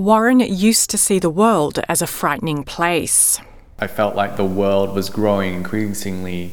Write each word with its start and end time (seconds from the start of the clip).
Warren 0.00 0.40
used 0.40 0.88
to 0.90 0.96
see 0.96 1.18
the 1.18 1.28
world 1.28 1.78
as 1.86 2.00
a 2.00 2.06
frightening 2.06 2.64
place. 2.64 3.38
I 3.78 3.86
felt 3.86 4.16
like 4.16 4.38
the 4.38 4.46
world 4.46 4.94
was 4.94 5.10
growing 5.10 5.52
increasingly 5.52 6.52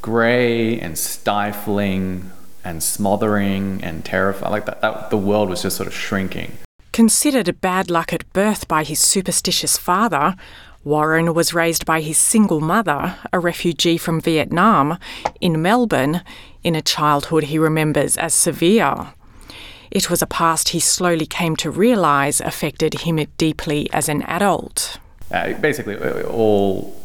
grey 0.00 0.78
and 0.78 0.96
stifling 0.96 2.30
and 2.62 2.80
smothering 2.80 3.82
and 3.82 4.04
terrifying. 4.04 4.52
Like 4.52 4.66
that, 4.66 4.82
that, 4.82 5.10
the 5.10 5.16
world 5.16 5.50
was 5.50 5.62
just 5.62 5.76
sort 5.76 5.88
of 5.88 5.94
shrinking. 5.94 6.58
Considered 6.92 7.60
bad 7.60 7.90
luck 7.90 8.12
at 8.12 8.32
birth 8.32 8.68
by 8.68 8.84
his 8.84 9.00
superstitious 9.00 9.76
father, 9.76 10.36
Warren 10.84 11.34
was 11.34 11.52
raised 11.52 11.86
by 11.86 12.02
his 12.02 12.18
single 12.18 12.60
mother, 12.60 13.16
a 13.32 13.40
refugee 13.40 13.98
from 13.98 14.20
Vietnam, 14.20 14.96
in 15.40 15.60
Melbourne, 15.60 16.22
in 16.62 16.76
a 16.76 16.82
childhood 16.82 17.44
he 17.44 17.58
remembers 17.58 18.16
as 18.16 18.32
severe. 18.32 19.08
It 19.90 20.10
was 20.10 20.22
a 20.22 20.26
past 20.26 20.70
he 20.70 20.80
slowly 20.80 21.26
came 21.26 21.56
to 21.56 21.70
realise 21.70 22.40
affected 22.40 23.00
him 23.00 23.24
deeply 23.38 23.90
as 23.92 24.08
an 24.08 24.22
adult. 24.22 24.98
Uh, 25.30 25.54
basically, 25.54 25.96
uh, 25.96 26.22
all 26.22 27.00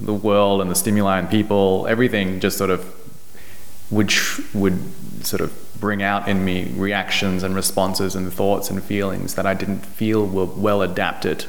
the 0.00 0.14
world 0.14 0.60
and 0.60 0.70
the 0.70 0.74
stimuli 0.74 1.18
and 1.18 1.30
people, 1.30 1.86
everything 1.88 2.40
just 2.40 2.58
sort 2.58 2.70
of 2.70 2.94
would 3.90 4.12
would 4.54 4.78
sort 5.24 5.40
of 5.40 5.52
bring 5.78 6.02
out 6.02 6.28
in 6.28 6.44
me 6.44 6.72
reactions 6.74 7.42
and 7.42 7.54
responses 7.54 8.14
and 8.14 8.32
thoughts 8.32 8.70
and 8.70 8.82
feelings 8.82 9.34
that 9.34 9.46
I 9.46 9.54
didn't 9.54 9.84
feel 9.84 10.26
were 10.26 10.46
well 10.46 10.82
adapted 10.82 11.44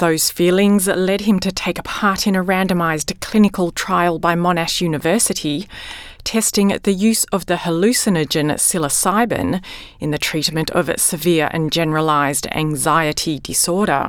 those 0.00 0.30
feelings 0.30 0.86
led 0.86 1.22
him 1.22 1.38
to 1.40 1.52
take 1.52 1.78
a 1.78 1.82
part 1.82 2.26
in 2.26 2.34
a 2.34 2.42
randomised 2.42 3.18
clinical 3.20 3.70
trial 3.70 4.18
by 4.18 4.34
Monash 4.34 4.80
University, 4.80 5.68
testing 6.30 6.68
the 6.84 6.92
use 6.92 7.24
of 7.32 7.46
the 7.46 7.56
hallucinogen 7.56 8.52
psilocybin 8.52 9.60
in 9.98 10.12
the 10.12 10.16
treatment 10.18 10.70
of 10.70 10.88
severe 10.96 11.50
and 11.52 11.72
generalised 11.72 12.46
anxiety 12.52 13.40
disorder. 13.40 14.08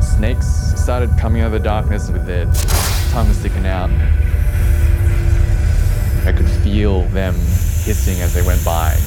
Snakes 0.00 0.48
started 0.74 1.08
coming 1.16 1.42
out 1.42 1.46
of 1.46 1.52
the 1.52 1.60
darkness 1.60 2.10
with 2.10 2.26
their 2.26 2.46
tongues 3.12 3.36
sticking 3.36 3.66
out. 3.66 3.88
I 6.26 6.32
could 6.36 6.50
feel 6.64 7.02
them 7.10 7.34
hissing 7.34 8.20
as 8.20 8.34
they 8.34 8.42
went 8.42 8.64
by. 8.64 8.98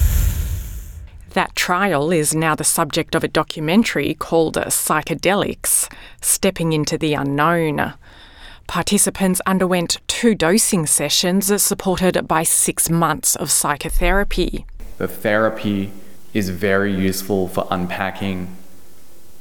That 1.31 1.57
trial 1.57 2.13
is 2.13 2.33
now 2.33 2.55
the 2.55 2.63
subject 2.63 3.13
of 3.13 3.25
a 3.25 3.27
documentary 3.27 4.13
called 4.13 4.55
Psychedelics 4.55 5.93
Stepping 6.21 6.71
into 6.71 6.97
the 6.97 7.13
Unknown. 7.13 7.95
Participants 8.67 9.41
underwent 9.45 9.99
two 10.07 10.35
dosing 10.35 10.85
sessions 10.85 11.61
supported 11.61 12.27
by 12.27 12.43
six 12.43 12.89
months 12.89 13.35
of 13.35 13.51
psychotherapy. 13.51 14.65
The 14.97 15.07
therapy 15.07 15.91
is 16.33 16.49
very 16.49 16.93
useful 16.93 17.47
for 17.47 17.67
unpacking 17.69 18.55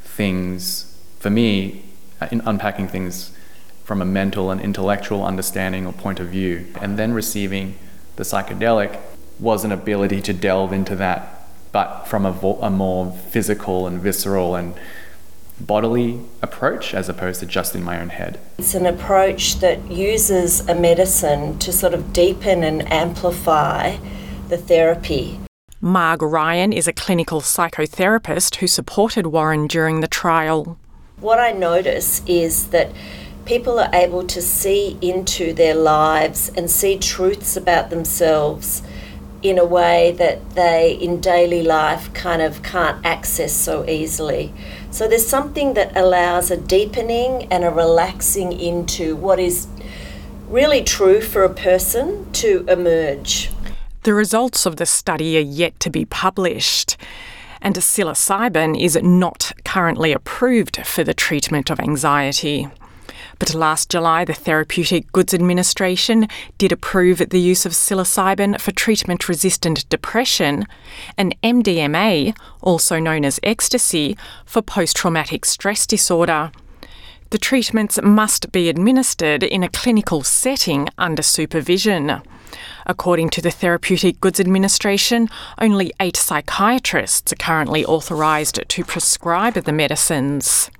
things, 0.02 0.98
for 1.18 1.30
me, 1.30 1.84
uh, 2.20 2.28
in 2.30 2.42
unpacking 2.44 2.88
things 2.88 3.32
from 3.84 4.02
a 4.02 4.04
mental 4.04 4.50
and 4.50 4.60
intellectual 4.60 5.24
understanding 5.24 5.86
or 5.86 5.92
point 5.92 6.20
of 6.20 6.28
view. 6.28 6.66
And 6.80 6.98
then 6.98 7.12
receiving 7.12 7.78
the 8.16 8.22
psychedelic 8.22 9.00
was 9.40 9.64
an 9.64 9.72
ability 9.72 10.20
to 10.22 10.32
delve 10.32 10.72
into 10.72 10.94
that 10.96 11.42
but 11.72 12.04
from 12.04 12.26
a, 12.26 12.30
vo- 12.30 12.60
a 12.60 12.70
more 12.70 13.10
physical 13.10 13.86
and 13.86 14.00
visceral 14.00 14.54
and 14.54 14.74
bodily 15.60 16.20
approach 16.40 16.94
as 16.94 17.08
opposed 17.08 17.40
to 17.40 17.46
just 17.46 17.74
in 17.74 17.82
my 17.82 18.00
own 18.00 18.08
head. 18.08 18.38
It's 18.58 18.74
an 18.74 18.86
approach 18.86 19.60
that 19.60 19.90
uses 19.90 20.66
a 20.68 20.74
medicine 20.74 21.58
to 21.60 21.72
sort 21.72 21.94
of 21.94 22.12
deepen 22.12 22.62
and 22.62 22.90
amplify 22.92 23.96
the 24.48 24.58
therapy. 24.58 25.38
Marg 25.80 26.22
Ryan 26.22 26.72
is 26.72 26.86
a 26.86 26.92
clinical 26.92 27.40
psychotherapist 27.40 28.56
who 28.56 28.66
supported 28.66 29.26
Warren 29.26 29.66
during 29.66 30.00
the 30.00 30.08
trial. 30.08 30.78
What 31.18 31.38
I 31.40 31.52
notice 31.52 32.22
is 32.26 32.68
that 32.68 32.92
people 33.44 33.80
are 33.80 33.90
able 33.92 34.24
to 34.28 34.40
see 34.40 34.96
into 35.00 35.52
their 35.52 35.74
lives 35.74 36.50
and 36.56 36.70
see 36.70 36.98
truths 36.98 37.56
about 37.56 37.90
themselves 37.90 38.82
in 39.42 39.58
a 39.58 39.64
way 39.64 40.12
that 40.12 40.50
they 40.54 40.92
in 40.92 41.20
daily 41.20 41.62
life 41.62 42.12
kind 42.14 42.40
of 42.40 42.62
can't 42.62 43.04
access 43.04 43.52
so 43.52 43.88
easily. 43.88 44.52
So 44.90 45.08
there's 45.08 45.26
something 45.26 45.74
that 45.74 45.96
allows 45.96 46.50
a 46.50 46.56
deepening 46.56 47.50
and 47.52 47.64
a 47.64 47.70
relaxing 47.70 48.52
into 48.52 49.16
what 49.16 49.40
is 49.40 49.66
really 50.48 50.82
true 50.82 51.20
for 51.20 51.42
a 51.42 51.52
person 51.52 52.30
to 52.32 52.64
emerge. 52.68 53.50
The 54.02 54.14
results 54.14 54.66
of 54.66 54.76
the 54.76 54.86
study 54.86 55.36
are 55.38 55.40
yet 55.40 55.78
to 55.80 55.90
be 55.90 56.04
published, 56.04 56.96
and 57.60 57.74
psilocybin 57.76 58.80
is 58.80 58.96
not 59.02 59.52
currently 59.64 60.12
approved 60.12 60.84
for 60.84 61.04
the 61.04 61.14
treatment 61.14 61.70
of 61.70 61.80
anxiety. 61.80 62.68
But 63.38 63.54
last 63.54 63.90
July, 63.90 64.24
the 64.24 64.34
Therapeutic 64.34 65.10
Goods 65.12 65.34
Administration 65.34 66.28
did 66.58 66.72
approve 66.72 67.18
the 67.18 67.40
use 67.40 67.66
of 67.66 67.72
psilocybin 67.72 68.60
for 68.60 68.72
treatment 68.72 69.28
resistant 69.28 69.88
depression 69.88 70.66
and 71.18 71.34
MDMA, 71.42 72.36
also 72.60 72.98
known 72.98 73.24
as 73.24 73.40
ecstasy, 73.42 74.16
for 74.44 74.62
post 74.62 74.96
traumatic 74.96 75.44
stress 75.44 75.86
disorder. 75.86 76.52
The 77.30 77.38
treatments 77.38 77.98
must 78.02 78.52
be 78.52 78.68
administered 78.68 79.42
in 79.42 79.62
a 79.62 79.68
clinical 79.70 80.22
setting 80.22 80.88
under 80.98 81.22
supervision. 81.22 82.20
According 82.84 83.30
to 83.30 83.40
the 83.40 83.50
Therapeutic 83.50 84.20
Goods 84.20 84.38
Administration, 84.38 85.28
only 85.58 85.92
eight 85.98 86.16
psychiatrists 86.16 87.32
are 87.32 87.36
currently 87.36 87.86
authorised 87.86 88.60
to 88.68 88.84
prescribe 88.84 89.54
the 89.54 89.72
medicines. 89.72 90.70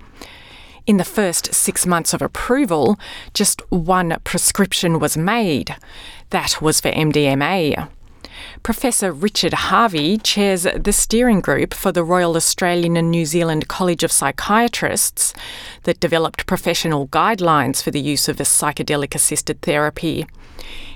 In 0.84 0.97
the 0.97 1.04
first 1.04 1.54
six 1.54 1.87
months 1.87 2.12
of 2.12 2.20
approval, 2.20 2.98
just 3.34 3.62
one 3.70 4.16
prescription 4.25 4.98
was 4.98 5.16
made. 5.16 5.76
That 6.31 6.60
was 6.60 6.81
for 6.81 6.91
MDMA. 6.91 7.88
Professor 8.65 9.12
Richard 9.12 9.54
Harvey 9.54 10.19
chairs 10.19 10.66
the 10.75 10.92
steering 10.92 11.41
group 11.41 11.72
for 11.72 11.92
the 11.92 12.03
Royal 12.03 12.34
Australian 12.34 12.97
and 12.97 13.12
New 13.12 13.26
Zealand 13.26 13.69
College 13.69 14.03
of 14.03 14.10
Psychiatrists 14.10 15.32
that 15.84 16.00
developed 16.00 16.47
professional 16.47 17.06
guidelines 17.09 17.81
for 17.81 17.92
the 17.92 18.00
use 18.00 18.28
of 18.28 18.41
a 18.41 18.44
psychedelic 18.44 19.15
assisted 19.15 19.62
therapy. 19.62 20.26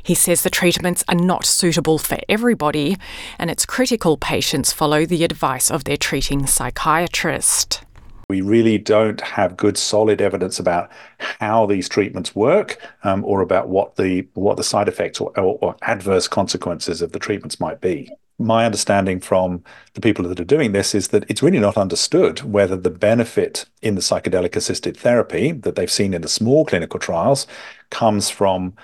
He 0.03 0.15
says 0.15 0.43
the 0.43 0.51
treatments 0.51 1.05
are 1.09 1.15
not 1.15 1.45
suitable 1.45 1.99
for 1.99 2.19
everybody, 2.29 2.97
and 3.39 3.51
it's 3.51 3.67
critical 3.67 4.17
patients 4.17 4.73
follow 4.73 5.07
the 5.07 5.23
advice 5.23 5.71
of 5.71 5.85
their 5.85 5.97
treating 5.97 6.47
psychiatrist. 6.47 7.86
We 8.29 8.41
really 8.41 8.77
don't 8.77 9.21
have 9.21 9.57
good, 9.57 9.79
solid 9.79 10.21
evidence 10.21 10.59
about 10.59 10.91
how 11.19 11.65
these 11.67 11.89
treatments 11.89 12.35
work, 12.35 12.79
um, 13.05 13.25
or 13.25 13.41
about 13.41 13.69
what 13.69 13.97
the 13.97 14.27
what 14.35 14.57
the 14.57 14.65
side 14.65 14.89
effects 14.89 15.21
or, 15.21 15.31
or, 15.39 15.59
or 15.61 15.77
adverse 15.83 16.27
consequences 16.27 17.03
of 17.03 17.13
the 17.13 17.21
treatments 17.21 17.61
might 17.61 17.81
be. 17.81 18.11
My 18.39 18.67
understanding 18.67 19.21
from 19.21 19.63
the 19.95 20.01
people 20.01 20.29
that 20.29 20.41
are 20.41 20.45
doing 20.45 20.73
this 20.73 20.95
is 20.95 21.09
that 21.09 21.25
it's 21.31 21.43
really 21.43 21.61
not 21.61 21.79
understood 21.79 22.41
whether 22.43 22.77
the 22.77 22.91
benefit 22.91 23.65
in 23.81 23.95
the 23.95 24.03
psychedelic 24.03 24.57
assisted 24.57 24.97
therapy 24.97 25.53
that 25.53 25.77
they've 25.77 25.91
seen 25.91 26.13
in 26.13 26.21
the 26.21 26.29
small 26.29 26.67
clinical 26.67 27.01
trials 27.01 27.47
comes 27.91 28.29
from 28.29 28.75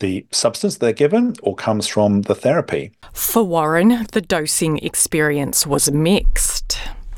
the 0.00 0.26
substance 0.32 0.76
they're 0.76 0.92
given 0.92 1.34
or 1.42 1.54
comes 1.54 1.86
from 1.86 2.22
the 2.22 2.34
therapy. 2.34 2.90
For 3.12 3.44
Warren, 3.44 4.06
the 4.12 4.20
dosing 4.20 4.78
experience 4.78 5.66
was 5.66 5.90
mixed. 5.90 6.71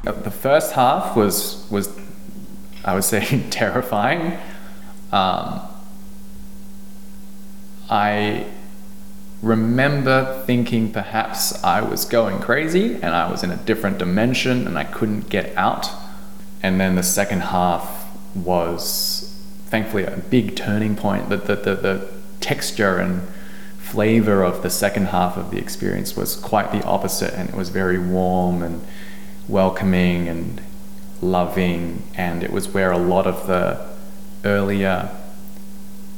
The 0.05 0.31
first 0.31 0.73
half 0.73 1.17
was 1.17 1.67
was 1.71 1.89
I 2.85 2.95
would 2.95 3.05
say 3.05 3.43
terrifying. 3.51 4.39
Um, 5.13 5.61
I 7.89 8.47
remember 9.43 10.43
thinking 10.47 10.91
perhaps 10.91 11.63
I 11.63 11.83
was 11.83 12.05
going 12.05 12.41
crazy 12.41 12.95
and 12.95 13.07
I 13.07 13.31
was 13.31 13.43
in 13.43 13.51
a 13.51 13.57
different 13.57 13.99
dimension 13.99 14.67
and 14.67 14.79
I 14.79 14.85
couldn't 14.85 15.29
get 15.29 15.55
out. 15.57 15.91
And 16.63 16.81
then 16.81 16.95
the 16.95 17.03
second 17.03 17.41
half 17.41 18.09
was 18.35 19.39
thankfully 19.67 20.05
a 20.05 20.17
big 20.17 20.57
turning 20.57 20.97
point. 20.97 21.29
The, 21.29 21.37
the, 21.37 21.57
the, 21.57 21.75
the 21.75 22.11
texture 22.41 22.99
and 22.99 23.29
flavor 23.79 24.43
of 24.43 24.63
the 24.63 24.71
second 24.71 25.07
half 25.07 25.37
of 25.37 25.51
the 25.51 25.59
experience 25.59 26.17
was 26.17 26.37
quite 26.37 26.73
the 26.73 26.83
opposite 26.85 27.35
and 27.35 27.49
it 27.49 27.55
was 27.55 27.69
very 27.69 27.99
warm 27.99 28.63
and 28.63 28.85
welcoming 29.49 30.29
and 30.29 30.61
loving, 31.21 32.03
and 32.15 32.43
it 32.43 32.53
was 32.53 32.69
where 32.69 32.91
a 32.91 32.99
lot 32.99 33.27
of 33.27 33.47
the 33.47 33.87
earlier 34.45 35.11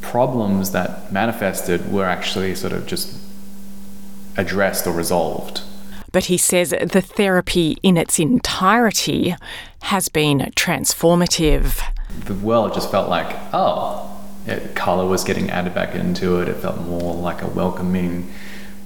problems 0.00 0.72
that 0.72 1.12
manifested 1.12 1.92
were 1.92 2.04
actually 2.04 2.54
sort 2.54 2.72
of 2.72 2.86
just 2.86 3.16
addressed 4.36 4.86
or 4.86 4.92
resolved. 4.92 5.62
But 6.12 6.26
he 6.26 6.38
says 6.38 6.70
the 6.70 7.02
therapy 7.02 7.76
in 7.82 7.96
its 7.96 8.18
entirety 8.18 9.34
has 9.82 10.08
been 10.08 10.52
transformative. 10.56 11.82
The 12.24 12.34
world 12.34 12.72
just 12.74 12.90
felt 12.90 13.08
like, 13.08 13.36
oh, 13.52 14.16
it, 14.46 14.74
color 14.74 15.06
was 15.06 15.24
getting 15.24 15.50
added 15.50 15.74
back 15.74 15.94
into 15.94 16.40
it. 16.40 16.48
It 16.48 16.56
felt 16.56 16.80
more 16.80 17.14
like 17.14 17.42
a 17.42 17.48
welcoming 17.48 18.32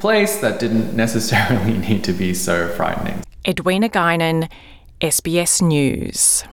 place 0.01 0.39
that 0.39 0.59
didn't 0.59 0.97
necessarily 1.05 1.79
need 1.79 2.03
to 2.05 2.13
be 2.13 2.35
so 2.35 2.69
frightening. 2.69 3.23
Edwina 3.47 3.89
Guinan, 3.89 4.51
SBS 5.01 5.63
News. 5.63 6.45